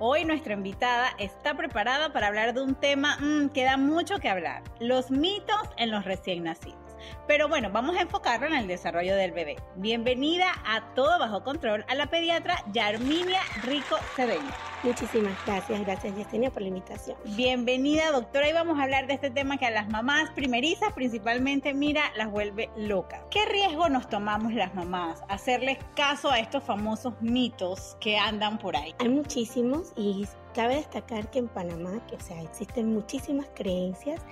Hoy 0.00 0.24
nuestra 0.24 0.54
invitada 0.54 1.08
está 1.18 1.56
preparada 1.56 2.12
para 2.12 2.28
hablar 2.28 2.54
de 2.54 2.62
un 2.62 2.76
tema 2.76 3.16
mm, 3.18 3.48
que 3.48 3.64
da 3.64 3.76
mucho 3.76 4.20
que 4.20 4.28
hablar, 4.28 4.62
los 4.78 5.10
mitos 5.10 5.60
en 5.76 5.90
los 5.90 6.04
recién 6.04 6.44
nacidos. 6.44 6.78
Pero 7.28 7.46
bueno, 7.46 7.68
vamos 7.70 7.94
a 7.98 8.00
enfocarlo 8.00 8.46
en 8.46 8.54
el 8.54 8.66
desarrollo 8.66 9.14
del 9.14 9.32
bebé. 9.32 9.56
Bienvenida 9.76 10.46
a 10.64 10.94
Todo 10.94 11.18
Bajo 11.18 11.44
Control 11.44 11.84
a 11.86 11.94
la 11.94 12.06
pediatra 12.06 12.64
Yarminia 12.72 13.42
Rico 13.64 13.96
Cedeño. 14.16 14.50
Muchísimas 14.82 15.34
gracias, 15.44 15.78
gracias 15.82 16.16
Yesenia 16.16 16.50
por 16.50 16.62
la 16.62 16.68
invitación. 16.68 17.18
Bienvenida 17.36 18.12
doctora 18.12 18.48
y 18.48 18.54
vamos 18.54 18.78
a 18.78 18.84
hablar 18.84 19.08
de 19.08 19.12
este 19.12 19.28
tema 19.28 19.58
que 19.58 19.66
a 19.66 19.70
las 19.70 19.90
mamás 19.90 20.30
primerizas 20.30 20.94
principalmente, 20.94 21.74
mira, 21.74 22.00
las 22.16 22.30
vuelve 22.30 22.70
locas. 22.78 23.20
¿Qué 23.30 23.44
riesgo 23.44 23.90
nos 23.90 24.08
tomamos 24.08 24.54
las 24.54 24.74
mamás? 24.74 25.22
Hacerles 25.28 25.76
caso 25.96 26.30
a 26.30 26.38
estos 26.38 26.64
famosos 26.64 27.12
mitos 27.20 27.98
que 28.00 28.16
andan 28.16 28.56
por 28.56 28.74
ahí. 28.74 28.94
Hay 29.00 29.10
muchísimos 29.10 29.92
y 29.96 30.26
cabe 30.54 30.76
destacar 30.76 31.30
que 31.30 31.40
en 31.40 31.48
Panamá, 31.48 32.00
que 32.08 32.16
o 32.16 32.20
sea, 32.20 32.40
existen 32.40 32.94
muchísimas 32.94 33.50
creencias 33.54 34.22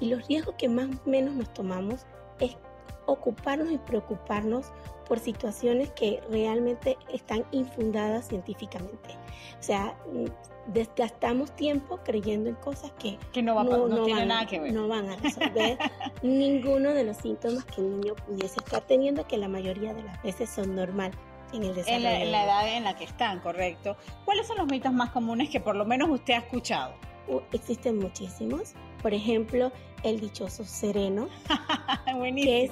y 0.00 0.08
los 0.08 0.26
riesgos 0.26 0.54
que 0.56 0.70
más 0.70 0.88
o 1.04 1.10
menos 1.10 1.34
nos 1.34 1.52
tomamos 1.52 2.06
es 2.40 2.56
ocuparnos 3.06 3.70
y 3.70 3.78
preocuparnos 3.78 4.72
por 5.06 5.20
situaciones 5.20 5.90
que 5.92 6.20
realmente 6.30 6.98
están 7.12 7.44
infundadas 7.52 8.28
científicamente. 8.28 9.16
O 9.58 9.62
sea, 9.62 9.96
mm, 10.12 10.72
desgastamos 10.72 11.54
tiempo 11.54 12.00
creyendo 12.04 12.48
en 12.48 12.56
cosas 12.56 12.92
que, 12.98 13.18
no, 13.42 13.54
va, 13.54 13.62
van, 13.62 14.28
nada 14.28 14.46
que 14.46 14.58
ver. 14.58 14.72
No 14.72 14.88
van 14.88 15.08
a 15.10 15.16
resolver 15.16 15.78
ninguno 16.22 16.92
de 16.92 17.04
los 17.04 17.18
síntomas 17.18 17.64
que 17.64 17.80
el 17.80 18.00
niño 18.00 18.14
pudiese 18.16 18.58
estar 18.58 18.82
teniendo, 18.82 19.26
que 19.26 19.36
la 19.36 19.48
mayoría 19.48 19.94
de 19.94 20.02
las 20.02 20.20
veces 20.22 20.50
son 20.50 20.74
normal 20.74 21.12
en 21.52 21.62
el 21.62 21.74
desarrollo. 21.74 22.08
En 22.08 22.32
la, 22.32 22.44
edad 22.44 22.76
en 22.76 22.84
la 22.84 22.96
que 22.96 23.04
están, 23.04 23.38
correcto. 23.40 23.96
¿Cuáles 24.24 24.46
son 24.46 24.58
los 24.58 24.66
mitos 24.66 24.92
más 24.92 25.10
comunes 25.10 25.48
que 25.48 25.60
por 25.60 25.76
lo 25.76 25.84
menos 25.84 26.08
usted 26.10 26.34
ha 26.34 26.38
escuchado? 26.38 26.94
existen 27.52 27.98
muchísimos. 27.98 28.74
Por 29.02 29.14
ejemplo, 29.14 29.72
el 30.02 30.20
dichoso 30.20 30.64
sereno. 30.64 31.28
que 32.34 32.64
es 32.64 32.70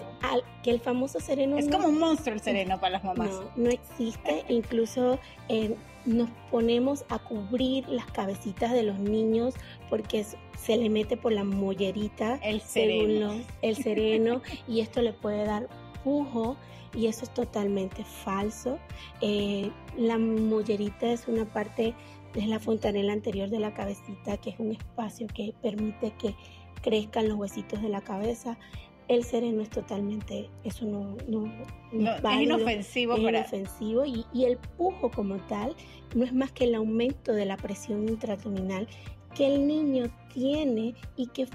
que 0.63 0.71
el 0.71 0.81
famoso 0.81 1.21
sereno. 1.21 1.59
Es 1.59 1.69
como 1.69 1.89
un 1.89 1.99
monstruo 1.99 2.35
el 2.35 2.41
sereno 2.41 2.79
para 2.81 2.93
las 2.93 3.05
mamás. 3.05 3.31
No, 3.31 3.65
no 3.65 3.71
existe. 3.71 4.45
Incluso 4.49 5.19
eh, 5.49 5.77
nos 6.05 6.29
ponemos 6.51 7.05
a 7.09 7.19
cubrir 7.19 7.89
las 7.89 8.07
cabecitas 8.07 8.73
de 8.73 8.83
los 8.83 8.99
niños 8.99 9.55
porque 9.91 10.25
se 10.57 10.77
le 10.77 10.89
mete 10.89 11.17
por 11.17 11.33
la 11.33 11.45
mollerita. 11.45 12.37
El 12.43 12.61
sereno. 12.61 13.35
el 13.63 13.77
sereno. 13.77 14.43
y 14.69 14.81
esto 14.81 15.03
le 15.03 15.13
puede 15.13 15.45
dar 15.45 15.69
pujo 16.05 16.57
y 16.95 17.07
eso 17.07 17.25
es 17.25 17.35
totalmente 17.35 18.05
falso. 18.05 18.79
Eh, 19.21 19.71
la 19.97 20.19
mollerita 20.19 21.11
es 21.11 21.27
una 21.27 21.45
parte 21.45 21.95
es 22.35 22.49
la 22.49 22.59
fontanela 22.59 23.13
anterior 23.13 23.49
de 23.49 23.61
la 23.61 23.75
cabecita, 23.75 24.37
que 24.39 24.51
es 24.51 24.59
un 24.59 24.73
espacio 24.73 25.27
que 25.29 25.55
permite 25.63 26.13
que 26.19 26.35
crezcan 26.83 27.29
los 27.29 27.39
huesitos 27.39 27.81
de 27.81 27.89
la 27.89 28.01
cabeza. 28.01 28.59
El 29.07 29.23
sereno 29.23 29.63
es 29.63 29.71
totalmente, 29.71 30.49
eso 30.65 30.87
no, 30.87 31.17
no, 31.29 31.47
es 31.93 32.41
inofensivo. 32.41 33.15
Es 33.15 33.21
inofensivo 33.21 34.05
y, 34.05 34.25
y, 34.33 34.47
el 34.47 34.57
pujo 34.57 35.11
como 35.11 35.37
tal 35.47 35.77
no 36.15 36.25
es 36.25 36.33
más 36.33 36.53
que 36.53 36.65
el 36.65 36.75
aumento 36.75 37.33
de 37.33 37.45
la 37.45 37.57
presión 37.59 38.09
intraabdominal 38.09 38.89
que 39.35 39.47
el 39.47 39.67
niño 39.67 40.11
tiene 40.33 40.95
y 41.17 41.27
que 41.29 41.47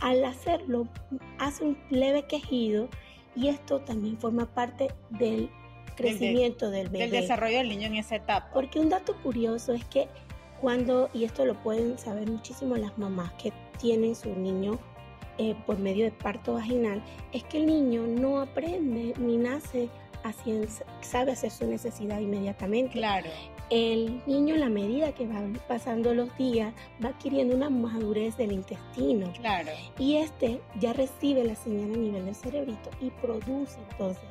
al 0.00 0.24
hacerlo 0.24 0.88
hace 1.38 1.64
un 1.64 1.78
leve 1.88 2.26
quejido 2.26 2.88
y 3.36 3.48
esto 3.48 3.80
también 3.80 4.18
forma 4.18 4.46
parte 4.46 4.88
del 5.10 5.50
crecimiento 5.96 6.70
del, 6.70 6.88
bebé. 6.88 7.08
Del 7.08 7.22
desarrollo 7.22 7.58
del 7.58 7.68
niño 7.68 7.86
en 7.86 7.96
esa 7.96 8.16
etapa. 8.16 8.50
Porque 8.52 8.80
un 8.80 8.88
dato 8.88 9.14
curioso 9.22 9.72
es 9.72 9.84
que 9.84 10.08
cuando, 10.60 11.08
y 11.12 11.24
esto 11.24 11.44
lo 11.44 11.54
pueden 11.62 11.98
saber 11.98 12.28
muchísimo 12.28 12.76
las 12.76 12.96
mamás 12.98 13.32
que 13.34 13.52
tienen 13.78 14.14
su 14.14 14.34
niño 14.34 14.78
eh, 15.38 15.54
por 15.66 15.78
medio 15.78 16.04
de 16.04 16.10
parto 16.10 16.54
vaginal, 16.54 17.02
es 17.32 17.44
que 17.44 17.58
el 17.58 17.66
niño 17.66 18.06
no 18.06 18.40
aprende 18.40 19.14
ni 19.18 19.36
nace 19.36 19.88
así, 20.22 20.60
sabe 21.00 21.32
hacer 21.32 21.50
su 21.50 21.66
necesidad 21.66 22.20
inmediatamente. 22.20 22.92
Claro. 22.92 23.30
El 23.70 24.20
niño, 24.26 24.56
a 24.56 24.58
la 24.58 24.68
medida 24.68 25.12
que 25.12 25.26
van 25.26 25.58
pasando 25.68 26.12
los 26.12 26.36
días, 26.36 26.74
va 27.02 27.10
adquiriendo 27.10 27.54
una 27.54 27.70
madurez 27.70 28.36
del 28.36 28.52
intestino. 28.52 29.32
Claro. 29.34 29.70
Y 29.98 30.16
este 30.16 30.60
ya 30.80 30.92
recibe 30.92 31.44
la 31.44 31.54
señal 31.54 31.94
a 31.94 31.96
nivel 31.96 32.24
del 32.24 32.34
cerebrito 32.34 32.90
y 33.00 33.10
produce 33.10 33.78
entonces 33.90 34.24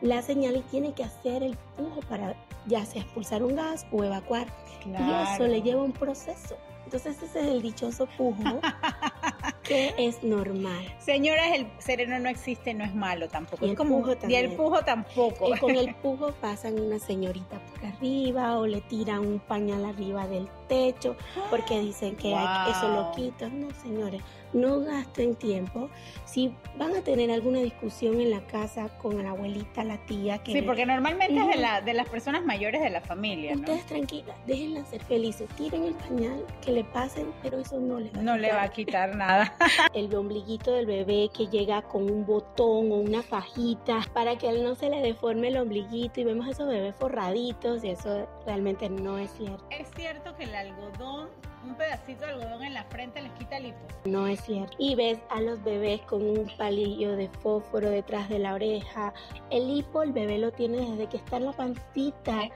la 0.00 0.22
señal 0.22 0.56
y 0.56 0.60
tiene 0.62 0.92
que 0.92 1.04
hacer 1.04 1.42
el 1.42 1.56
pujo 1.76 2.00
para 2.08 2.36
ya 2.66 2.84
sea 2.84 3.02
expulsar 3.02 3.42
un 3.42 3.56
gas 3.56 3.86
o 3.90 4.04
evacuar. 4.04 4.46
Y 4.84 5.34
eso 5.34 5.46
le 5.46 5.62
lleva 5.62 5.82
un 5.82 5.92
proceso. 5.92 6.56
Entonces 6.84 7.20
ese 7.20 7.40
es 7.40 7.46
el 7.46 7.62
dichoso 7.62 8.06
pujo 8.16 8.60
que 9.66 9.94
es 9.98 10.22
normal. 10.22 10.94
Señoras, 10.98 11.46
el 11.54 11.66
sereno 11.78 12.18
no 12.18 12.28
existe, 12.28 12.74
no 12.74 12.84
es 12.84 12.94
malo 12.94 13.28
tampoco. 13.28 13.66
Y 13.66 13.70
el, 13.70 13.76
pujo, 13.76 14.16
también. 14.16 14.30
Y 14.30 14.44
el 14.44 14.56
pujo 14.56 14.82
tampoco. 14.82 15.54
Y 15.54 15.58
con 15.58 15.76
el 15.76 15.94
pujo 16.02 16.32
pasan 16.40 16.80
una 16.80 16.98
señorita 16.98 17.58
por 17.66 17.86
arriba 17.86 18.58
o 18.58 18.66
le 18.66 18.80
tiran 18.82 19.20
un 19.20 19.38
pañal 19.38 19.84
arriba 19.84 20.26
del 20.26 20.48
techo 20.68 21.16
porque 21.50 21.80
dicen 21.80 22.16
que 22.16 22.32
eso 22.32 22.88
lo 22.88 23.12
quita. 23.12 23.48
No, 23.48 23.68
señores, 23.82 24.22
no 24.56 24.80
gasten 24.80 25.34
tiempo. 25.34 25.88
Si 26.24 26.54
van 26.76 26.94
a 26.96 27.02
tener 27.02 27.30
alguna 27.30 27.60
discusión 27.60 28.20
en 28.20 28.30
la 28.30 28.40
casa 28.46 28.88
con 28.98 29.22
la 29.22 29.30
abuelita, 29.30 29.84
la 29.84 29.98
tía, 30.06 30.38
que... 30.38 30.52
Sí, 30.52 30.62
porque 30.62 30.86
normalmente 30.86 31.38
es 31.38 31.46
de, 31.46 31.56
la, 31.56 31.80
de 31.80 31.94
las 31.94 32.08
personas 32.08 32.44
mayores 32.44 32.80
de 32.80 32.90
la 32.90 33.00
familia. 33.00 33.54
Ustedes 33.54 33.86
tranquilas, 33.86 34.36
déjenla 34.46 34.84
ser 34.84 35.02
felices, 35.04 35.48
tiren 35.56 35.84
el 35.84 35.94
pañal, 35.94 36.44
que 36.64 36.72
le 36.72 36.84
pasen, 36.84 37.32
pero 37.42 37.60
eso 37.60 37.78
no 37.78 38.00
le 38.00 38.10
va 38.10 38.20
a 38.20 38.22
No 38.22 38.36
le 38.36 38.52
va 38.52 38.62
a 38.62 38.68
quitar 38.68 39.14
nada. 39.14 39.56
el 39.94 40.14
ombliguito 40.14 40.72
del 40.72 40.86
bebé 40.86 41.30
que 41.36 41.46
llega 41.46 41.82
con 41.82 42.10
un 42.10 42.26
botón 42.26 42.90
o 42.92 42.96
una 42.96 43.22
fajita 43.22 44.00
para 44.12 44.36
que 44.36 44.48
él 44.48 44.64
no 44.64 44.74
se 44.74 44.90
le 44.90 45.00
deforme 45.00 45.48
el 45.48 45.58
ombliguito 45.58 46.20
y 46.20 46.24
vemos 46.24 46.46
a 46.46 46.50
esos 46.50 46.68
bebés 46.68 46.96
forraditos 46.96 47.84
y 47.84 47.90
eso 47.90 48.26
realmente 48.44 48.88
no 48.88 49.18
es 49.18 49.30
cierto. 49.32 49.64
Es 49.70 49.88
cierto 49.94 50.34
que 50.36 50.44
el 50.44 50.54
algodón 50.54 51.28
un 51.66 51.74
pedacito 51.74 52.24
de 52.24 52.32
algodón 52.32 52.62
en 52.62 52.74
la 52.74 52.84
frente 52.84 53.20
les 53.20 53.32
quita 53.32 53.56
el 53.56 53.66
hipo. 53.66 53.78
No 54.04 54.26
es 54.26 54.40
cierto. 54.40 54.74
Y 54.78 54.94
ves 54.94 55.18
a 55.30 55.40
los 55.40 55.62
bebés 55.62 56.00
con 56.02 56.22
un 56.22 56.50
palillo 56.56 57.16
de 57.16 57.28
fósforo 57.28 57.90
detrás 57.90 58.28
de 58.28 58.38
la 58.38 58.54
oreja. 58.54 59.12
El 59.50 59.68
hipo 59.70 60.02
el 60.02 60.12
bebé 60.12 60.38
lo 60.38 60.52
tiene 60.52 60.78
desde 60.78 61.06
que 61.08 61.16
está 61.16 61.36
en 61.36 61.46
la 61.46 61.52
pancita. 61.52 62.48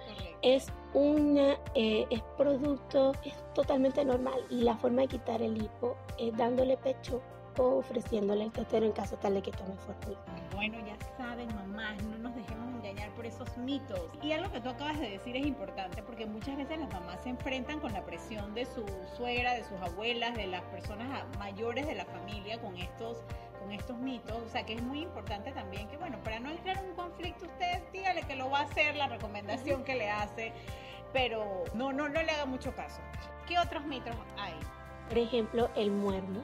Es 0.43 0.73
una 0.95 1.59
eh, 1.75 2.07
es 2.11 2.23
producto, 2.37 3.13
es 3.25 3.35
totalmente 3.55 4.05
normal. 4.05 4.45
Y 4.49 4.63
la 4.63 4.77
forma 4.77 5.03
de 5.03 5.09
quitar 5.09 5.43
el 5.43 5.63
hipo 5.63 5.97
es 6.19 6.37
dándole 6.37 6.77
pecho 6.77 7.21
o 7.61 7.79
ofreciéndole 7.79 8.45
el 8.45 8.53
tetero 8.53 8.87
en 8.87 8.93
caso 8.93 9.17
tal 9.17 9.35
de 9.35 9.43
que 9.43 9.53
tome 9.53 9.75
fórmula. 9.77 10.19
Bueno, 10.55 10.79
ya 10.87 10.97
saben, 11.19 11.55
mamás, 11.55 12.03
no 12.05 12.17
nos 12.17 12.35
dejemos 12.35 12.75
engañar 12.75 13.11
por 13.11 13.27
esos 13.27 13.55
mitos. 13.59 14.01
Y 14.23 14.33
algo 14.33 14.51
que 14.51 14.61
tú 14.63 14.71
acabas 14.71 14.99
de 14.99 15.11
decir 15.11 15.37
es 15.37 15.47
importante 15.47 16.03
porque 16.03 16.25
muchas 16.25 16.57
veces 16.57 16.79
las 16.79 16.91
mamás 16.91 17.23
se 17.23 17.29
enfrentan 17.29 17.79
con 17.81 17.93
la 17.93 18.03
presión 18.03 18.55
de 18.55 18.65
su 18.65 18.85
suegra, 19.15 19.53
de 19.55 19.65
sus 19.65 19.79
abuelas, 19.83 20.35
de 20.37 20.47
las 20.47 20.63
personas 20.63 21.25
mayores 21.39 21.87
de 21.87 21.95
la 21.95 22.07
familia 22.07 22.59
con 22.61 22.77
estos 22.79 23.19
con 23.61 23.73
estos 23.73 23.99
mitos, 23.99 24.39
o 24.39 24.49
sea 24.49 24.65
que 24.65 24.73
es 24.73 24.83
muy 24.83 25.03
importante 25.03 25.53
también 25.53 25.87
que, 25.89 25.99
bueno, 25.99 26.17
para 26.25 26.41
no 26.41 26.49
entrar 26.49 26.79
en 26.79 26.87
un 26.87 26.95
conflicto, 26.95 27.45
usted 27.45 27.83
dígale 27.93 28.23
que 28.23 28.35
lo 28.35 28.49
va 28.49 28.61
a 28.61 28.63
hacer, 28.63 28.97
la 28.97 29.07
recomendación 29.07 29.85
que 29.85 29.97
le 29.97 30.09
hace, 30.09 30.55
pero 31.13 31.65
no, 31.75 31.93
no, 31.93 32.09
no 32.09 32.23
le 32.23 32.31
haga 32.31 32.47
mucho 32.47 32.75
caso. 32.75 33.03
¿Qué 33.47 33.59
otros 33.59 33.85
mitos 33.85 34.17
hay? 34.39 34.55
Por 35.11 35.19
ejemplo, 35.19 35.69
el 35.77 35.91
muermo 35.91 36.41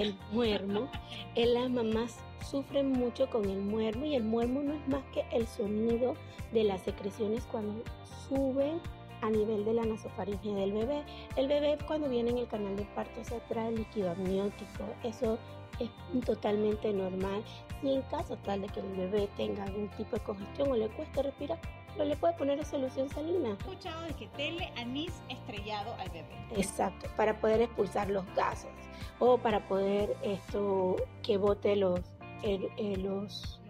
el 0.00 0.16
muermo, 0.32 0.88
las 1.36 1.70
mamás 1.70 2.18
sufren 2.50 2.92
mucho 2.92 3.28
con 3.28 3.44
el 3.48 3.60
muermo 3.60 4.06
y 4.06 4.14
el 4.14 4.24
muermo 4.24 4.62
no 4.62 4.74
es 4.74 4.88
más 4.88 5.02
que 5.12 5.24
el 5.32 5.46
sonido 5.46 6.14
de 6.52 6.64
las 6.64 6.82
secreciones 6.82 7.44
cuando 7.50 7.82
suben 8.28 8.80
a 9.22 9.30
nivel 9.30 9.64
de 9.64 9.74
la 9.74 9.84
nasofaringe 9.84 10.54
del 10.54 10.72
bebé. 10.72 11.02
El 11.36 11.48
bebé 11.48 11.76
cuando 11.86 12.08
viene 12.08 12.30
en 12.30 12.38
el 12.38 12.48
canal 12.48 12.76
de 12.76 12.84
parto 12.94 13.24
se 13.24 13.40
trae 13.48 13.72
líquido 13.72 14.10
amniótico, 14.10 14.84
eso 15.02 15.38
es 15.80 15.90
totalmente 16.24 16.92
normal. 16.92 17.42
Si 17.80 17.92
en 17.92 18.02
caso 18.02 18.36
tal 18.44 18.62
de 18.62 18.68
que 18.68 18.80
el 18.80 18.88
bebé 18.96 19.28
tenga 19.36 19.64
algún 19.64 19.88
tipo 19.90 20.16
de 20.16 20.22
congestión 20.22 20.70
o 20.70 20.76
le 20.76 20.88
cueste 20.88 21.22
respirar, 21.22 21.58
le 22.04 22.16
puede 22.16 22.34
poner 22.34 22.64
solución 22.64 23.08
salina. 23.08 23.50
He 23.50 23.52
escuchado 23.52 24.02
de 24.02 24.14
que 24.14 24.26
tele 24.28 24.72
anís 24.76 25.12
estrellado 25.28 25.94
al 25.94 26.08
bebé. 26.10 26.36
Exacto, 26.56 27.08
para 27.16 27.40
poder 27.40 27.62
expulsar 27.62 28.10
los 28.10 28.24
gases 28.34 28.70
o 29.18 29.38
para 29.38 29.66
poder 29.68 30.16
esto 30.22 30.96
que 31.22 31.36
bote 31.36 31.76
los 31.76 32.00
los, 32.78 33.60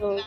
los, 0.00 0.22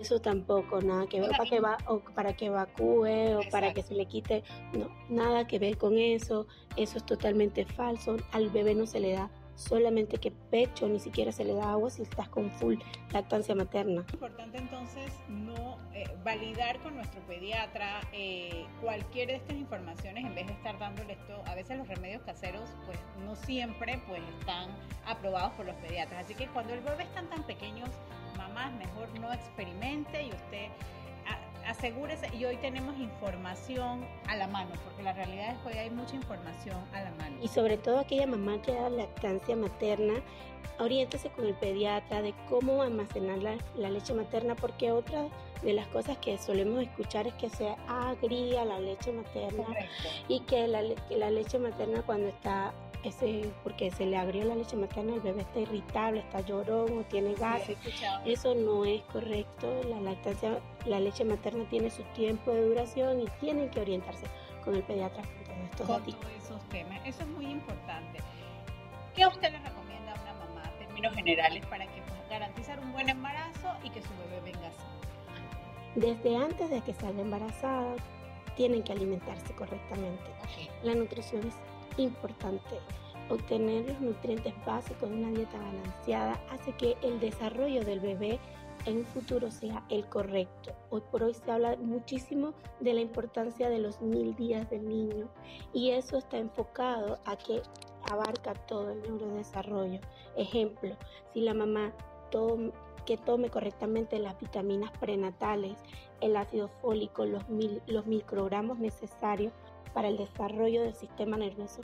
eso 0.00 0.20
tampoco, 0.20 0.80
nada 0.80 1.06
que 1.06 1.20
ver 1.20 1.30
para 1.30 1.44
que, 1.44 1.60
va, 1.60 1.76
o 1.86 2.00
para 2.00 2.32
que 2.34 2.46
evacúe 2.46 3.38
o 3.38 3.50
para 3.50 3.74
que 3.74 3.82
se 3.82 3.94
le 3.94 4.06
quite, 4.06 4.42
no, 4.72 4.88
nada 5.08 5.46
que 5.46 5.58
ver 5.58 5.76
con 5.76 5.98
eso, 5.98 6.46
eso 6.76 6.98
es 6.98 7.04
totalmente 7.04 7.66
falso, 7.66 8.16
al 8.32 8.48
bebé 8.48 8.74
no 8.74 8.86
se 8.86 9.00
le 9.00 9.12
da 9.12 9.30
solamente 9.56 10.16
que 10.16 10.30
pecho, 10.30 10.88
ni 10.88 10.98
siquiera 10.98 11.32
se 11.32 11.44
le 11.44 11.52
da 11.52 11.72
agua 11.72 11.90
si 11.90 12.02
estás 12.02 12.30
con 12.30 12.50
full 12.50 12.76
lactancia 13.12 13.54
materna. 13.54 14.04
Es 14.08 14.14
importante 14.14 14.56
entonces 14.56 15.12
no 15.28 15.76
eh, 15.92 16.09
validar 16.24 16.78
con 16.80 16.96
nuestro 16.96 17.20
pediatra 17.22 18.00
eh, 18.12 18.66
cualquiera 18.80 19.32
de 19.32 19.38
estas 19.38 19.56
informaciones 19.56 20.24
en 20.24 20.34
vez 20.34 20.46
de 20.46 20.52
estar 20.52 20.78
dándole 20.78 21.14
esto, 21.14 21.42
a 21.46 21.54
veces 21.54 21.78
los 21.78 21.88
remedios 21.88 22.22
caseros 22.22 22.68
pues 22.86 22.98
no 23.24 23.34
siempre 23.36 24.00
pues 24.06 24.22
están 24.38 24.68
aprobados 25.06 25.52
por 25.52 25.66
los 25.66 25.76
pediatras, 25.76 26.24
así 26.24 26.34
que 26.34 26.46
cuando 26.48 26.74
el 26.74 26.80
bebé 26.80 27.04
están 27.04 27.28
tan 27.30 27.42
pequeños, 27.44 27.88
mamás 28.36 28.72
mejor 28.74 29.08
no 29.18 29.32
experimente 29.32 30.24
y 30.24 30.28
usted 30.28 30.68
asegúrese, 31.66 32.28
y 32.34 32.44
hoy 32.44 32.56
tenemos 32.56 32.98
información 32.98 34.04
a 34.26 34.36
la 34.36 34.46
mano, 34.48 34.70
porque 34.84 35.02
la 35.02 35.12
realidad 35.12 35.52
es 35.52 35.58
que 35.58 35.68
hoy 35.68 35.78
hay 35.78 35.90
mucha 35.90 36.16
información 36.16 36.76
a 36.92 37.02
la 37.02 37.10
mano. 37.12 37.36
Y 37.42 37.48
sobre 37.48 37.76
todo 37.76 38.00
aquella 38.00 38.26
mamá 38.26 38.60
que 38.62 38.72
da 38.72 38.88
lactancia 38.90 39.56
materna, 39.56 40.14
oriéntese 40.78 41.30
con 41.30 41.46
el 41.46 41.54
pediatra 41.54 42.22
de 42.22 42.34
cómo 42.48 42.82
almacenar 42.82 43.38
la, 43.38 43.90
leche 43.90 44.14
materna, 44.14 44.54
porque 44.56 44.90
otra 44.90 45.26
de 45.62 45.72
las 45.72 45.86
cosas 45.88 46.16
que 46.18 46.38
solemos 46.38 46.82
escuchar 46.82 47.26
es 47.26 47.34
que 47.34 47.50
se 47.50 47.74
agría 47.88 48.64
la 48.64 48.80
leche 48.80 49.12
materna 49.12 49.64
y 50.28 50.40
que 50.40 50.66
la, 50.66 50.82
que 51.08 51.16
la 51.16 51.30
leche 51.30 51.58
materna 51.58 52.02
cuando 52.02 52.28
está 52.28 52.72
ese, 53.02 53.50
porque 53.62 53.90
se 53.90 54.06
le 54.06 54.16
abrió 54.16 54.44
la 54.44 54.54
leche 54.54 54.76
materna, 54.76 55.14
el 55.14 55.20
bebé 55.20 55.42
está 55.42 55.60
irritable, 55.60 56.20
está 56.20 56.40
llorón 56.40 56.98
o 56.98 57.02
tiene 57.04 57.34
gases. 57.34 57.78
Eso 58.24 58.54
no 58.54 58.84
es 58.84 59.02
correcto. 59.04 59.80
La 59.88 60.00
lactancia, 60.00 60.58
la 60.86 61.00
leche 61.00 61.24
materna 61.24 61.64
tiene 61.70 61.90
su 61.90 62.02
tiempo 62.14 62.52
de 62.52 62.66
duración 62.66 63.20
y 63.20 63.26
tienen 63.40 63.70
que 63.70 63.80
orientarse 63.80 64.26
con 64.64 64.74
el 64.74 64.82
pediatra 64.82 65.22
con 65.22 65.86
todos 65.86 66.00
estos 66.02 66.14
con 66.14 66.22
todos 66.22 66.32
esos 66.44 66.68
temas. 66.68 67.00
Eso 67.06 67.22
es 67.22 67.28
muy 67.28 67.46
importante. 67.46 68.18
¿Qué 69.14 69.26
usted 69.26 69.50
le 69.50 69.58
recomienda 69.58 70.12
a 70.12 70.22
una 70.22 70.34
mamá 70.34 70.62
en 70.72 70.86
términos 70.86 71.14
generales 71.14 71.64
para 71.66 71.86
que 71.86 72.02
pueda 72.02 72.28
garantizar 72.28 72.78
un 72.80 72.92
buen 72.92 73.08
embarazo 73.08 73.74
y 73.82 73.90
que 73.90 74.02
su 74.02 74.10
bebé 74.10 74.52
venga 74.52 74.68
así? 74.68 74.99
Desde 75.94 76.36
antes 76.36 76.70
de 76.70 76.80
que 76.82 76.94
salga 76.94 77.20
embarazada, 77.20 77.96
tienen 78.56 78.82
que 78.82 78.92
alimentarse 78.92 79.52
correctamente. 79.54 80.30
La 80.82 80.94
nutrición 80.94 81.46
es 81.46 81.54
importante. 81.98 82.76
Obtener 83.28 83.88
los 83.88 84.00
nutrientes 84.00 84.54
básicos 84.66 85.08
de 85.08 85.16
una 85.16 85.30
dieta 85.30 85.58
balanceada 85.58 86.40
hace 86.50 86.72
que 86.72 86.96
el 87.02 87.20
desarrollo 87.20 87.84
del 87.84 88.00
bebé 88.00 88.38
en 88.86 88.98
un 88.98 89.04
futuro 89.06 89.50
sea 89.50 89.84
el 89.88 90.06
correcto. 90.08 90.72
Hoy 90.90 91.02
por 91.10 91.22
hoy 91.22 91.34
se 91.34 91.50
habla 91.50 91.76
muchísimo 91.76 92.54
de 92.80 92.94
la 92.94 93.00
importancia 93.00 93.68
de 93.68 93.78
los 93.78 94.00
mil 94.00 94.34
días 94.36 94.68
del 94.70 94.88
niño 94.88 95.28
y 95.72 95.90
eso 95.90 96.18
está 96.18 96.38
enfocado 96.38 97.18
a 97.24 97.36
que 97.36 97.62
abarca 98.10 98.54
todo 98.54 98.90
el 98.90 99.02
neurodesarrollo. 99.02 100.00
Ejemplo, 100.36 100.96
si 101.32 101.40
la 101.40 101.54
mamá 101.54 101.92
que 103.10 103.16
tome 103.16 103.50
correctamente 103.50 104.20
las 104.20 104.38
vitaminas 104.38 104.92
prenatales, 105.00 105.76
el 106.20 106.36
ácido 106.36 106.68
fólico, 106.80 107.24
los, 107.24 107.42
los 107.88 108.06
microgramos 108.06 108.78
necesarios 108.78 109.52
para 109.92 110.06
el 110.06 110.16
desarrollo 110.16 110.82
del 110.82 110.94
sistema 110.94 111.36
nervioso 111.36 111.80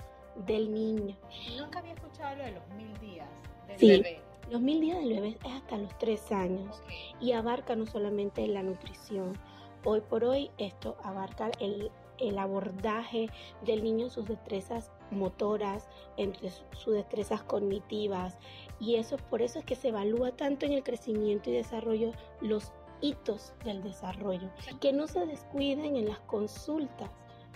del 0.47 0.73
niño. 0.73 1.17
Nunca 1.59 1.81
había 1.81 1.95
escuchado 1.95 2.37
lo 2.37 2.45
de 2.45 2.53
los 2.53 2.69
mil 2.77 2.97
días 3.01 3.27
del 3.67 3.77
sí, 3.77 3.89
bebé. 3.89 4.21
Los 4.53 4.61
mil 4.61 4.81
días 4.81 4.99
del 4.99 5.15
bebé 5.15 5.37
es 5.45 5.53
hasta 5.53 5.79
los 5.79 5.99
tres 5.99 6.31
años 6.31 6.81
y 7.21 7.33
abarca 7.33 7.75
no 7.75 7.87
solamente 7.87 8.47
la 8.47 8.63
nutrición. 8.63 9.37
Hoy 9.85 10.03
por 10.03 10.23
hoy 10.23 10.53
esto 10.59 10.97
abarca 11.03 11.51
el, 11.59 11.91
el 12.19 12.39
abordaje 12.39 13.31
del 13.63 13.83
niño, 13.83 14.11
sus 14.11 14.29
destrezas 14.29 14.93
motoras, 15.11 15.89
entre 16.17 16.51
sus 16.51 16.95
destrezas 16.95 17.43
cognitivas 17.43 18.39
y 18.81 18.97
eso 18.97 19.17
por 19.31 19.43
eso 19.43 19.59
es 19.59 19.65
que 19.65 19.77
se 19.77 19.89
evalúa 19.89 20.33
tanto 20.33 20.67
en 20.67 20.73
el 20.73 20.83
crecimiento 20.83 21.51
y 21.51 21.55
desarrollo 21.55 22.13
los 22.41 22.73
hitos 23.01 23.53
del 23.65 23.83
desarrollo, 23.83 24.51
que 24.81 24.93
no 24.93 25.07
se 25.07 25.27
descuiden 25.27 25.97
en 25.97 26.09
las 26.09 26.21
consultas 26.21 27.11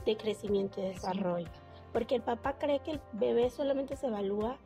de 0.05 0.17
crecimiento 0.17 0.81
y 0.81 0.85
desarrollo. 0.85 1.49
Porque 1.93 2.15
el 2.15 2.23
papá 2.23 2.57
cree 2.59 2.81
que 2.81 2.93
el 2.93 3.01
bebé 3.13 3.51
solamente 3.51 3.97
se 3.97 4.07
evalúa 4.07 4.59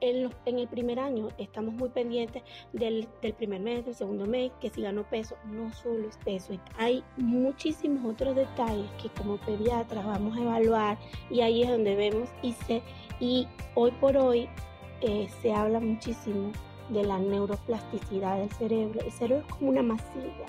en, 0.00 0.30
en 0.46 0.58
el 0.58 0.68
primer 0.68 0.98
año. 0.98 1.28
Estamos 1.38 1.74
muy 1.74 1.88
pendientes 1.88 2.42
del, 2.72 3.08
del, 3.22 3.32
primer 3.34 3.60
mes, 3.60 3.84
del 3.84 3.94
segundo 3.94 4.26
mes, 4.26 4.50
que 4.60 4.68
si 4.68 4.82
ganó 4.82 5.08
peso. 5.08 5.36
No 5.46 5.72
solo 5.72 6.08
es 6.08 6.16
peso. 6.18 6.54
Hay 6.76 7.04
muchísimos 7.16 8.04
otros 8.04 8.34
detalles 8.34 8.90
que 9.00 9.08
como 9.10 9.36
pediatras 9.38 10.04
vamos 10.04 10.36
a 10.36 10.42
evaluar 10.42 10.98
y 11.30 11.40
ahí 11.40 11.62
es 11.62 11.70
donde 11.70 11.94
vemos 11.94 12.28
y, 12.42 12.52
se, 12.52 12.82
y 13.20 13.46
hoy 13.74 13.92
por 13.92 14.16
hoy 14.16 14.48
eh, 15.02 15.28
se 15.42 15.52
habla 15.52 15.80
muchísimo 15.80 16.52
de 16.88 17.02
la 17.04 17.18
neuroplasticidad 17.18 18.38
del 18.38 18.50
cerebro. 18.52 19.00
El 19.00 19.12
cerebro 19.12 19.44
es 19.46 19.54
como 19.54 19.70
una 19.70 19.82
masilla. 19.82 20.46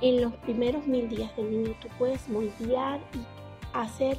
En 0.00 0.20
los 0.20 0.32
primeros 0.36 0.86
mil 0.86 1.08
días 1.08 1.34
del 1.36 1.50
niño 1.50 1.74
tú 1.80 1.88
puedes 1.98 2.28
moldear 2.28 3.00
y 3.14 3.76
hacer 3.76 4.18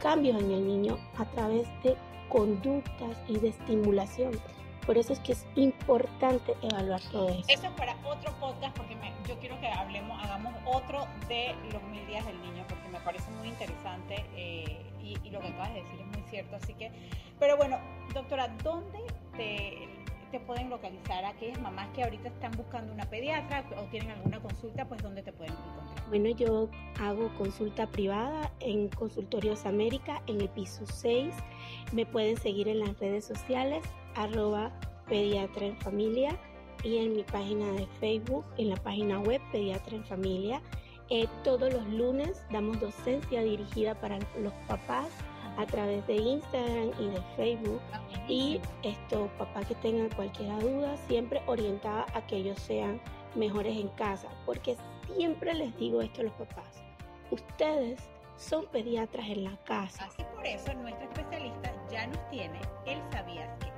cambios 0.00 0.40
en 0.40 0.50
el 0.50 0.66
niño 0.66 0.98
a 1.18 1.24
través 1.26 1.66
de 1.82 1.96
conductas 2.28 3.16
y 3.28 3.38
de 3.38 3.48
estimulación. 3.48 4.32
Por 4.86 4.98
eso 4.98 5.12
es 5.12 5.20
que 5.20 5.32
es 5.32 5.46
importante 5.54 6.54
evaluar 6.62 7.00
todo 7.10 7.28
eso. 7.28 7.44
Eso 7.48 7.66
es 7.66 7.72
para 7.72 7.96
otro 8.04 8.32
podcast 8.38 8.76
porque 8.76 8.96
yo 9.26 9.38
quiero 9.38 9.58
que 9.60 9.68
hablemos, 9.68 10.22
hagamos 10.22 10.52
otro 10.66 11.06
de 11.28 11.54
los 11.72 11.82
mil 11.84 12.06
días 12.06 12.24
del 12.26 12.40
niño 12.42 12.64
me 12.68 12.73
parece 13.04 13.30
muy 13.32 13.48
interesante 13.48 14.24
eh, 14.36 14.80
y, 15.02 15.30
lo 15.30 15.40
que 15.40 15.48
acabas 15.48 15.74
de 15.74 15.82
decir 15.82 16.00
es 16.00 16.06
muy 16.06 16.22
cierto. 16.30 16.56
Así 16.56 16.74
que, 16.74 16.90
pero 17.38 17.56
bueno, 17.56 17.78
doctora, 18.12 18.48
¿dónde 18.62 18.98
te 19.36 20.40
pueden 20.40 20.68
localizar 20.68 21.24
aquellas 21.24 21.60
mamás 21.60 21.88
que 21.94 22.02
ahorita 22.02 22.28
están 22.28 22.50
buscando 22.52 22.92
una 22.92 23.04
pediatra 23.04 23.64
o 23.78 23.82
tienen 23.84 24.10
alguna 24.10 24.40
consulta, 24.40 24.84
pues 24.88 25.00
dónde 25.02 25.22
te 25.22 25.32
pueden 25.32 25.52
encontrar? 25.52 26.08
Bueno, 26.08 26.28
yo 26.30 26.68
hago 27.00 27.32
consulta 27.38 27.86
privada 27.86 28.52
en 28.60 28.88
Consultorios 28.88 29.64
América 29.64 30.22
en 30.26 30.40
el 30.40 30.48
piso 30.48 30.86
6. 30.86 31.34
Me 31.92 32.04
pueden 32.04 32.36
seguir 32.36 32.68
en 32.68 32.80
las 32.80 32.98
redes 32.98 33.24
sociales 33.24 33.84
arroba 34.16 34.72
pediatra 35.08 35.66
en 35.66 35.76
familia 35.76 36.36
y 36.82 36.98
en 36.98 37.16
mi 37.16 37.22
página 37.22 37.70
de 37.72 37.86
Facebook, 38.00 38.44
en 38.58 38.70
la 38.70 38.76
página 38.76 39.20
web 39.20 39.40
Pediatra 39.52 39.96
en 39.96 40.04
Familia. 40.04 40.60
Eh, 41.10 41.28
todos 41.42 41.72
los 41.72 41.86
lunes 41.88 42.44
damos 42.50 42.80
docencia 42.80 43.42
dirigida 43.42 43.94
para 43.94 44.18
los 44.38 44.52
papás 44.66 45.08
a 45.56 45.66
través 45.66 46.06
de 46.06 46.16
Instagram 46.16 46.90
y 46.98 47.08
de 47.08 47.20
Facebook. 47.36 47.80
Y 48.28 48.60
esto, 48.82 49.28
papá 49.38 49.62
que 49.62 49.74
tengan 49.76 50.08
cualquier 50.10 50.58
duda, 50.60 50.96
siempre 51.08 51.42
orientada 51.46 52.06
a 52.14 52.26
que 52.26 52.36
ellos 52.36 52.58
sean 52.58 53.00
mejores 53.34 53.76
en 53.76 53.88
casa, 53.90 54.28
porque 54.46 54.76
siempre 55.14 55.54
les 55.54 55.76
digo 55.76 56.00
esto 56.00 56.22
a 56.22 56.24
los 56.24 56.32
papás, 56.34 56.82
ustedes 57.30 58.00
son 58.36 58.66
pediatras 58.66 59.28
en 59.28 59.44
la 59.44 59.56
casa. 59.64 60.04
Así 60.04 60.22
por 60.34 60.46
eso 60.46 60.72
nuestro 60.74 61.04
especialista 61.04 61.72
ya 61.90 62.06
nos 62.06 62.30
tiene 62.30 62.60
el 62.86 62.98
sabías 63.12 63.48
que. 63.58 63.72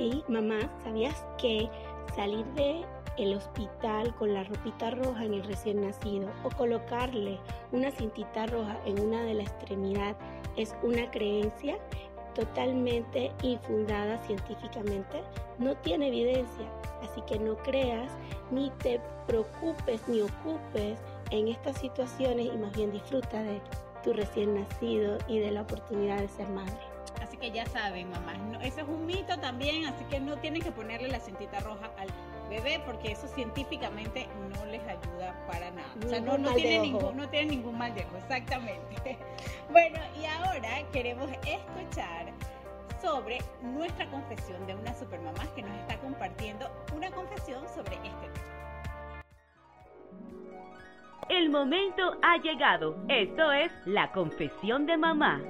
Y 0.00 0.24
mamá, 0.28 0.58
¿sabías 0.82 1.24
que 1.38 1.68
salir 2.14 2.44
de 2.54 2.84
el 3.18 3.34
hospital 3.34 4.14
con 4.16 4.34
la 4.34 4.44
ropita 4.44 4.90
roja 4.90 5.24
en 5.24 5.34
el 5.34 5.44
recién 5.44 5.80
nacido 5.80 6.28
o 6.44 6.50
colocarle 6.50 7.38
una 7.72 7.90
cintita 7.90 8.46
roja 8.46 8.78
en 8.84 9.00
una 9.00 9.22
de 9.22 9.34
la 9.34 9.42
extremidad 9.42 10.16
es 10.56 10.74
una 10.82 11.10
creencia 11.10 11.78
totalmente 12.34 13.32
infundada 13.42 14.18
científicamente, 14.26 15.22
no 15.58 15.74
tiene 15.78 16.08
evidencia, 16.08 16.66
así 17.02 17.22
que 17.22 17.38
no 17.38 17.56
creas 17.56 18.12
ni 18.50 18.70
te 18.82 19.00
preocupes 19.26 20.06
ni 20.06 20.20
ocupes 20.20 20.98
en 21.30 21.48
estas 21.48 21.78
situaciones 21.78 22.46
y 22.46 22.58
más 22.58 22.72
bien 22.72 22.92
disfruta 22.92 23.42
de 23.42 23.60
tu 24.04 24.12
recién 24.12 24.54
nacido 24.54 25.16
y 25.26 25.38
de 25.38 25.50
la 25.50 25.62
oportunidad 25.62 26.18
de 26.18 26.28
ser 26.28 26.48
madre. 26.50 26.78
Así 27.22 27.38
que 27.38 27.50
ya 27.50 27.64
saben, 27.66 28.10
mamá, 28.10 28.34
no, 28.34 28.60
eso 28.60 28.80
es 28.80 28.88
un 28.88 29.06
mito 29.06 29.38
también, 29.38 29.86
así 29.86 30.04
que 30.04 30.20
no 30.20 30.36
tienen 30.36 30.62
que 30.62 30.70
ponerle 30.70 31.08
la 31.08 31.20
cintita 31.20 31.60
roja 31.60 31.90
al 31.98 32.08
bebé 32.48 32.80
porque 32.84 33.12
eso 33.12 33.26
científicamente 33.28 34.26
no 34.56 34.66
les 34.66 34.82
ayuda 34.82 35.34
para 35.46 35.70
nada. 35.70 35.88
o 36.04 36.08
sea, 36.08 36.20
no, 36.20 36.38
no 36.38 36.52
tiene 36.54 36.80
ningún, 36.80 37.16
no 37.16 37.28
tiene 37.28 37.50
ningún 37.50 37.78
mal 37.78 37.94
de 37.94 38.04
ojo, 38.04 38.16
exactamente. 38.18 39.18
Bueno, 39.70 39.98
y 40.20 40.24
ahora 40.24 40.82
queremos 40.92 41.28
escuchar 41.44 42.32
sobre 43.02 43.38
nuestra 43.62 44.08
confesión 44.10 44.64
de 44.66 44.74
una 44.74 44.94
supermamá 44.94 45.44
que 45.54 45.62
nos 45.62 45.76
está 45.78 45.98
compartiendo 45.98 46.70
una 46.94 47.10
confesión 47.10 47.64
sobre 47.74 47.96
este 47.96 48.28
tema. 48.32 48.56
El 51.28 51.50
momento 51.50 52.16
ha 52.22 52.38
llegado. 52.38 52.96
Esto 53.08 53.50
es 53.52 53.72
la 53.84 54.12
confesión 54.12 54.86
de 54.86 54.96
mamá. 54.96 55.42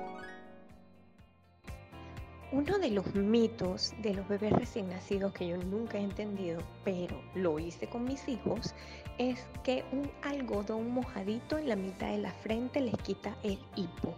Uno 2.52 2.78
de 2.78 2.90
los 2.90 3.12
mitos 3.16 3.92
de 4.02 4.14
los 4.14 4.28
bebés 4.28 4.52
recién 4.52 4.88
nacidos 4.88 5.32
que 5.32 5.48
yo 5.48 5.56
nunca 5.56 5.98
he 5.98 6.02
entendido, 6.02 6.62
pero 6.84 7.20
lo 7.34 7.58
hice 7.58 7.88
con 7.88 8.04
mis 8.04 8.28
hijos, 8.28 8.72
es 9.18 9.48
que 9.64 9.84
un 9.90 10.08
algodón 10.22 10.90
mojadito 10.90 11.58
en 11.58 11.68
la 11.68 11.74
mitad 11.74 12.06
de 12.06 12.18
la 12.18 12.30
frente 12.30 12.80
les 12.80 12.96
quita 12.98 13.36
el 13.42 13.58
hipo. 13.74 14.14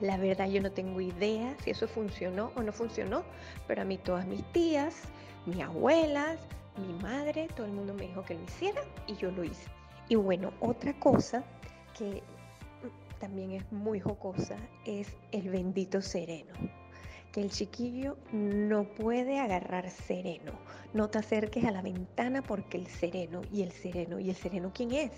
La 0.00 0.16
verdad 0.16 0.48
yo 0.48 0.60
no 0.60 0.72
tengo 0.72 1.00
idea 1.00 1.56
si 1.62 1.70
eso 1.70 1.86
funcionó 1.86 2.50
o 2.56 2.62
no 2.64 2.72
funcionó, 2.72 3.22
pero 3.68 3.82
a 3.82 3.84
mí 3.84 3.96
todas 3.96 4.26
mis 4.26 4.42
tías, 4.50 5.02
mis 5.46 5.60
abuelas, 5.60 6.40
mi 6.76 6.92
madre, 7.00 7.46
todo 7.54 7.66
el 7.66 7.72
mundo 7.72 7.94
me 7.94 8.08
dijo 8.08 8.24
que 8.24 8.34
lo 8.34 8.42
hiciera 8.42 8.82
y 9.06 9.14
yo 9.14 9.30
lo 9.30 9.44
hice. 9.44 9.70
Y 10.08 10.16
bueno, 10.16 10.52
otra 10.58 10.98
cosa 10.98 11.44
que 11.96 12.24
también 13.20 13.52
es 13.52 13.70
muy 13.70 14.00
jocosa 14.00 14.56
es 14.84 15.16
el 15.30 15.48
bendito 15.48 16.02
sereno 16.02 16.81
que 17.32 17.40
el 17.40 17.50
chiquillo 17.50 18.16
no 18.32 18.84
puede 18.84 19.40
agarrar 19.40 19.90
sereno. 19.90 20.52
No 20.92 21.08
te 21.08 21.18
acerques 21.18 21.64
a 21.64 21.72
la 21.72 21.82
ventana 21.82 22.42
porque 22.42 22.76
el 22.76 22.86
sereno 22.86 23.40
y 23.50 23.62
el 23.62 23.72
sereno 23.72 24.20
y 24.20 24.30
el 24.30 24.36
sereno, 24.36 24.70
¿quién 24.74 24.92
es? 24.92 25.10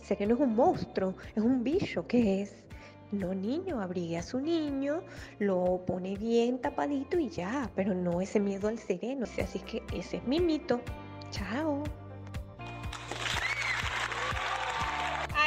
El 0.00 0.06
sereno 0.06 0.34
es 0.34 0.40
un 0.40 0.56
monstruo, 0.56 1.14
es 1.36 1.42
un 1.42 1.62
bicho, 1.62 2.06
¿qué 2.06 2.42
es? 2.42 2.64
No, 3.12 3.34
niño, 3.34 3.80
abrigue 3.80 4.18
a 4.18 4.22
su 4.22 4.40
niño, 4.40 5.02
lo 5.38 5.82
pone 5.86 6.16
bien 6.16 6.58
tapadito 6.58 7.18
y 7.18 7.28
ya, 7.28 7.70
pero 7.74 7.94
no 7.94 8.20
ese 8.20 8.40
miedo 8.40 8.68
al 8.68 8.78
sereno. 8.78 9.26
Así 9.42 9.58
que 9.60 9.82
ese 9.94 10.18
es 10.18 10.24
mi 10.26 10.40
mito. 10.40 10.80
Chao. 11.30 11.84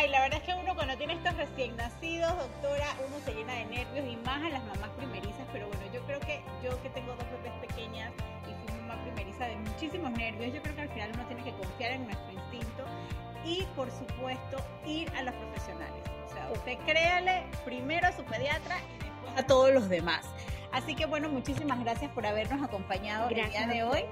Ay, 0.01 0.09
la 0.09 0.21
verdad 0.21 0.39
es 0.39 0.45
que 0.47 0.59
uno 0.59 0.73
cuando 0.73 0.97
tiene 0.97 1.13
estos 1.13 1.37
recién 1.37 1.75
nacidos, 1.77 2.35
doctora, 2.35 2.87
uno 3.07 3.23
se 3.23 3.35
llena 3.35 3.53
de 3.53 3.65
nervios 3.65 4.03
y 4.11 4.17
más 4.25 4.43
a 4.43 4.49
las 4.49 4.63
mamás 4.63 4.89
primerizas, 4.97 5.45
pero 5.53 5.67
bueno, 5.67 5.83
yo 5.93 6.01
creo 6.07 6.19
que 6.21 6.41
yo 6.63 6.81
que 6.81 6.89
tengo 6.89 7.13
dos 7.13 7.25
bebés 7.29 7.53
pequeñas 7.67 8.11
y 8.49 8.65
fui 8.65 8.81
mamá 8.81 8.99
primeriza 9.03 9.45
de 9.45 9.57
muchísimos 9.57 10.09
nervios, 10.13 10.55
yo 10.55 10.61
creo 10.63 10.73
que 10.73 10.81
al 10.81 10.89
final 10.89 11.11
uno 11.13 11.23
tiene 11.27 11.43
que 11.43 11.51
confiar 11.51 11.91
en 11.91 12.05
nuestro 12.05 12.31
instinto 12.31 12.83
y 13.45 13.61
por 13.75 13.91
supuesto 13.91 14.57
ir 14.87 15.07
a 15.15 15.21
los 15.21 15.35
profesionales. 15.35 16.01
O 16.25 16.33
sea, 16.33 16.49
usted 16.51 16.79
créale 16.83 17.43
primero 17.63 18.07
a 18.07 18.11
su 18.11 18.23
pediatra 18.23 18.77
y 18.79 19.03
después 19.03 19.37
a 19.37 19.45
todos 19.45 19.71
los 19.71 19.87
demás. 19.87 20.25
Así 20.71 20.95
que 20.95 21.05
bueno, 21.05 21.29
muchísimas 21.29 21.79
gracias 21.79 22.09
por 22.09 22.25
habernos 22.25 22.63
acompañado 22.63 23.29
el 23.29 23.35
día 23.35 23.67
de 23.67 23.83
hoy. 23.83 24.05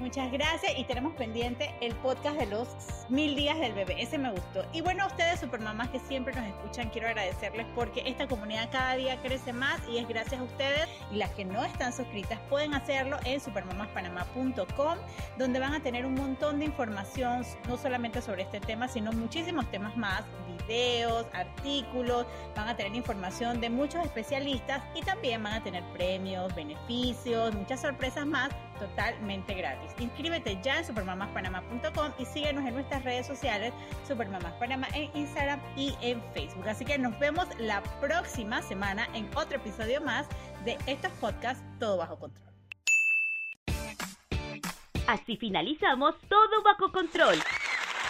Muchas 0.00 0.30
gracias 0.32 0.72
y 0.76 0.84
tenemos 0.84 1.14
pendiente 1.14 1.72
el 1.80 1.94
podcast 1.96 2.36
de 2.36 2.46
los 2.46 2.68
mil 3.08 3.36
días 3.36 3.58
del 3.60 3.74
bebé. 3.74 4.02
Ese 4.02 4.18
me 4.18 4.30
gustó. 4.30 4.64
Y 4.72 4.80
bueno, 4.80 5.04
a 5.04 5.06
ustedes, 5.06 5.38
supermamás 5.38 5.88
que 5.90 6.00
siempre 6.00 6.34
nos 6.34 6.46
escuchan, 6.46 6.90
quiero 6.90 7.06
agradecerles 7.06 7.66
porque 7.76 8.02
esta 8.04 8.26
comunidad 8.26 8.70
cada 8.72 8.96
día 8.96 9.20
crece 9.22 9.52
más 9.52 9.80
y 9.88 9.98
es 9.98 10.08
gracias 10.08 10.40
a 10.40 10.44
ustedes. 10.44 10.88
Y 11.12 11.16
las 11.16 11.30
que 11.30 11.44
no 11.44 11.64
están 11.64 11.92
suscritas 11.92 12.40
pueden 12.50 12.74
hacerlo 12.74 13.18
en 13.24 13.40
supermamaspanamá.com, 13.40 14.98
donde 15.38 15.60
van 15.60 15.74
a 15.74 15.80
tener 15.80 16.06
un 16.06 16.14
montón 16.14 16.58
de 16.58 16.64
información, 16.64 17.44
no 17.68 17.76
solamente 17.76 18.20
sobre 18.20 18.42
este 18.42 18.60
tema, 18.60 18.88
sino 18.88 19.12
muchísimos 19.12 19.70
temas 19.70 19.96
más, 19.96 20.24
videos, 20.66 21.26
artículos, 21.32 22.26
van 22.56 22.68
a 22.68 22.76
tener 22.76 22.94
información 22.96 23.60
de 23.60 23.70
muchos 23.70 24.04
especialistas 24.04 24.82
y 24.94 25.02
también 25.02 25.42
van 25.42 25.54
a 25.54 25.62
tener 25.62 25.84
premios, 25.92 26.52
beneficios, 26.54 27.54
muchas 27.54 27.80
sorpresas 27.80 28.26
más 28.26 28.50
totalmente 28.78 29.54
gratis. 29.54 29.92
Inscríbete 29.98 30.58
ya 30.62 30.78
en 30.78 30.84
supermamaspanamá.com 30.84 32.12
y 32.18 32.24
síguenos 32.24 32.64
en 32.64 32.74
nuestras 32.74 33.04
redes 33.04 33.26
sociales, 33.26 33.72
Supermamás 34.06 34.52
Panamá 34.54 34.88
en 34.94 35.10
Instagram 35.14 35.60
y 35.76 35.94
en 36.00 36.22
Facebook. 36.32 36.68
Así 36.68 36.84
que 36.84 36.98
nos 36.98 37.18
vemos 37.18 37.46
la 37.58 37.82
próxima 38.00 38.62
semana 38.62 39.08
en 39.14 39.28
otro 39.36 39.56
episodio 39.56 40.00
más 40.00 40.28
de 40.64 40.78
estos 40.86 41.12
podcasts 41.12 41.62
Todo 41.78 41.98
Bajo 41.98 42.18
Control. 42.18 42.44
Así 45.06 45.36
finalizamos 45.36 46.14
Todo 46.28 46.62
Bajo 46.62 46.90
Control. 46.90 47.36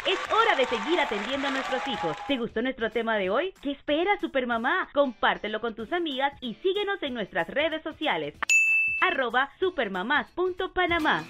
Es 0.06 0.18
hora 0.30 0.54
de 0.54 0.66
seguir 0.66 1.00
atendiendo 1.00 1.48
a 1.48 1.50
nuestros 1.50 1.86
hijos. 1.88 2.16
¿Te 2.28 2.36
gustó 2.36 2.60
nuestro 2.60 2.90
tema 2.90 3.16
de 3.16 3.30
hoy? 3.30 3.54
¿Qué 3.62 3.70
espera 3.70 4.18
Supermamá? 4.20 4.90
Compártelo 4.92 5.62
con 5.62 5.74
tus 5.74 5.92
amigas 5.94 6.32
y 6.42 6.54
síguenos 6.56 7.02
en 7.02 7.14
nuestras 7.14 7.48
redes 7.48 7.82
sociales 7.82 8.34
arroba 9.06 9.50
supermamás.panamá. 9.60 11.24